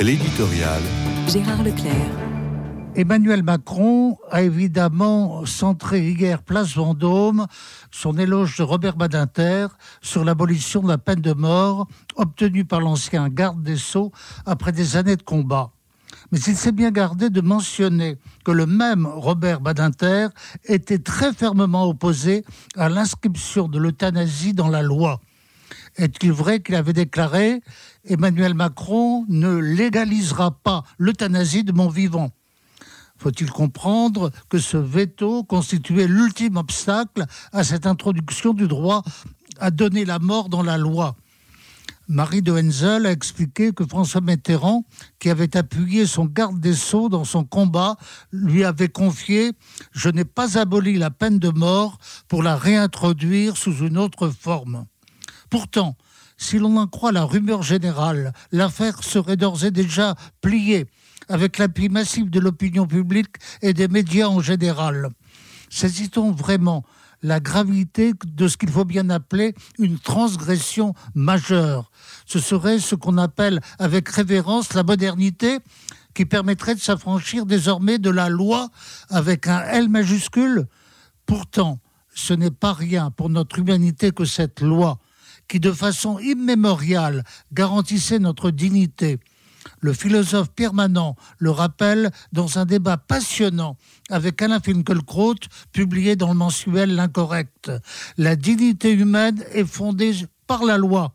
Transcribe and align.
L'éditorial. 0.00 0.80
Gérard 1.28 1.62
Leclerc. 1.62 1.94
Emmanuel 2.96 3.42
Macron 3.42 4.16
a 4.30 4.40
évidemment 4.40 5.44
centré 5.44 6.08
hier 6.08 6.42
place 6.42 6.74
Vendôme 6.74 7.46
son 7.90 8.16
éloge 8.16 8.56
de 8.56 8.62
Robert 8.62 8.96
Badinter 8.96 9.66
sur 10.00 10.24
l'abolition 10.24 10.80
de 10.80 10.88
la 10.88 10.96
peine 10.96 11.20
de 11.20 11.34
mort 11.34 11.86
obtenue 12.16 12.64
par 12.64 12.80
l'ancien 12.80 13.28
garde 13.28 13.62
des 13.62 13.76
Sceaux 13.76 14.10
après 14.46 14.72
des 14.72 14.96
années 14.96 15.16
de 15.16 15.22
combat. 15.22 15.70
Mais 16.32 16.38
il 16.38 16.56
s'est 16.56 16.72
bien 16.72 16.92
gardé 16.92 17.28
de 17.28 17.42
mentionner 17.42 18.16
que 18.42 18.52
le 18.52 18.64
même 18.64 19.06
Robert 19.06 19.60
Badinter 19.60 20.28
était 20.64 20.98
très 20.98 21.34
fermement 21.34 21.86
opposé 21.86 22.42
à 22.74 22.88
l'inscription 22.88 23.68
de 23.68 23.78
l'euthanasie 23.78 24.54
dans 24.54 24.68
la 24.68 24.80
loi. 24.80 25.20
Est-il 26.00 26.32
vrai 26.32 26.60
qu'il 26.60 26.76
avait 26.76 26.94
déclaré 26.94 27.60
Emmanuel 28.08 28.54
Macron 28.54 29.26
ne 29.28 29.54
légalisera 29.54 30.50
pas 30.50 30.82
l'euthanasie 30.96 31.62
de 31.62 31.72
mon 31.72 31.90
vivant? 31.90 32.30
Faut-il 33.18 33.50
comprendre 33.50 34.30
que 34.48 34.58
ce 34.58 34.78
veto 34.78 35.44
constituait 35.44 36.06
l'ultime 36.06 36.56
obstacle 36.56 37.26
à 37.52 37.64
cette 37.64 37.86
introduction 37.86 38.54
du 38.54 38.66
droit 38.66 39.02
à 39.58 39.70
donner 39.70 40.06
la 40.06 40.18
mort 40.18 40.48
dans 40.48 40.62
la 40.62 40.78
loi? 40.78 41.16
Marie 42.08 42.40
de 42.40 42.52
Henzel 42.52 43.04
a 43.04 43.12
expliqué 43.12 43.72
que 43.72 43.84
François 43.84 44.22
Mitterrand, 44.22 44.86
qui 45.18 45.28
avait 45.28 45.54
appuyé 45.54 46.06
son 46.06 46.24
garde 46.24 46.58
des 46.60 46.72
Sceaux 46.72 47.10
dans 47.10 47.24
son 47.24 47.44
combat, 47.44 47.98
lui 48.32 48.64
avait 48.64 48.88
confié 48.88 49.52
Je 49.92 50.08
n'ai 50.08 50.24
pas 50.24 50.56
aboli 50.56 50.96
la 50.96 51.10
peine 51.10 51.38
de 51.38 51.50
mort 51.50 51.98
pour 52.26 52.42
la 52.42 52.56
réintroduire 52.56 53.58
sous 53.58 53.84
une 53.84 53.98
autre 53.98 54.30
forme. 54.30 54.86
Pourtant, 55.50 55.96
si 56.36 56.58
l'on 56.58 56.76
en 56.76 56.86
croit 56.86 57.12
la 57.12 57.24
rumeur 57.24 57.62
générale, 57.62 58.32
l'affaire 58.52 59.02
serait 59.04 59.36
d'ores 59.36 59.64
et 59.64 59.70
déjà 59.70 60.14
pliée, 60.40 60.86
avec 61.28 61.58
l'appui 61.58 61.88
massif 61.88 62.30
de 62.30 62.40
l'opinion 62.40 62.86
publique 62.86 63.36
et 63.60 63.74
des 63.74 63.88
médias 63.88 64.28
en 64.28 64.40
général. 64.40 65.10
Saisit-on 65.68 66.32
vraiment 66.32 66.84
la 67.22 67.40
gravité 67.40 68.12
de 68.26 68.48
ce 68.48 68.56
qu'il 68.56 68.70
faut 68.70 68.84
bien 68.84 69.10
appeler 69.10 69.54
une 69.78 69.98
transgression 69.98 70.94
majeure. 71.14 71.90
Ce 72.24 72.38
serait 72.38 72.78
ce 72.78 72.94
qu'on 72.94 73.18
appelle 73.18 73.60
avec 73.78 74.08
révérence 74.08 74.72
la 74.72 74.82
modernité 74.82 75.58
qui 76.14 76.24
permettrait 76.24 76.74
de 76.74 76.80
s'affranchir 76.80 77.44
désormais 77.44 77.98
de 77.98 78.10
la 78.10 78.28
loi 78.28 78.70
avec 79.10 79.46
un 79.46 79.60
L 79.60 79.88
majuscule. 79.88 80.66
Pourtant, 81.26 81.78
ce 82.14 82.32
n'est 82.32 82.50
pas 82.50 82.72
rien 82.72 83.10
pour 83.10 83.28
notre 83.28 83.58
humanité 83.58 84.10
que 84.10 84.24
cette 84.24 84.60
loi 84.60 84.98
qui 85.50 85.58
de 85.58 85.72
façon 85.72 86.20
immémoriale 86.20 87.24
garantissait 87.52 88.20
notre 88.20 88.52
dignité. 88.52 89.18
Le 89.80 89.92
philosophe 89.92 90.50
permanent 90.50 91.16
le 91.38 91.50
rappelle 91.50 92.12
dans 92.32 92.58
un 92.58 92.64
débat 92.64 92.96
passionnant 92.96 93.76
avec 94.10 94.40
Alain 94.40 94.60
Finkielkraut, 94.60 95.34
publié 95.72 96.14
dans 96.14 96.28
le 96.28 96.38
mensuel 96.38 96.94
L'Incorrect. 96.94 97.72
La 98.16 98.36
dignité 98.36 98.92
humaine 98.92 99.44
est 99.52 99.66
fondée 99.66 100.12
par 100.46 100.64
la 100.64 100.78
loi. 100.78 101.14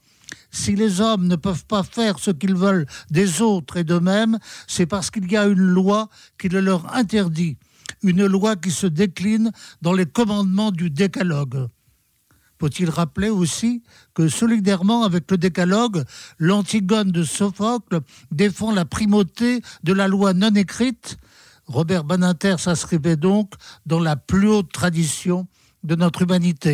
Si 0.51 0.75
les 0.75 0.99
hommes 0.99 1.27
ne 1.27 1.37
peuvent 1.37 1.65
pas 1.65 1.83
faire 1.83 2.19
ce 2.19 2.31
qu'ils 2.31 2.55
veulent 2.55 2.85
des 3.09 3.41
autres 3.41 3.77
et 3.77 3.85
d'eux-mêmes, 3.85 4.37
c'est 4.67 4.85
parce 4.85 5.11
qu'il 5.11 5.31
y 5.31 5.37
a 5.37 5.45
une 5.45 5.59
loi 5.59 6.09
qui 6.37 6.49
le 6.49 6.59
leur 6.59 6.93
interdit, 6.93 7.57
une 8.03 8.25
loi 8.25 8.57
qui 8.57 8.71
se 8.71 8.87
décline 8.87 9.51
dans 9.81 9.93
les 9.93 10.05
commandements 10.05 10.71
du 10.71 10.89
décalogue. 10.89 11.69
Faut-il 12.59 12.89
rappeler 12.89 13.29
aussi 13.29 13.83
que 14.13 14.27
solidairement 14.27 15.03
avec 15.03 15.29
le 15.29 15.37
décalogue, 15.37 16.03
l'Antigone 16.39 17.11
de 17.11 17.23
Sophocle 17.23 17.99
défend 18.31 18.71
la 18.71 18.85
primauté 18.85 19.61
de 19.83 19.93
la 19.93 20.07
loi 20.07 20.33
non 20.33 20.53
écrite? 20.55 21.17
Robert 21.67 22.03
Baninter 22.03 22.55
s'inscrivait 22.59 23.17
donc 23.17 23.53
dans 23.85 23.99
la 23.99 24.15
plus 24.15 24.47
haute 24.47 24.71
tradition 24.71 25.47
de 25.83 25.95
notre 25.95 26.21
humanité. 26.21 26.73